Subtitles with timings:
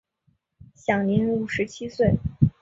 [0.73, 2.17] 享年五十七岁。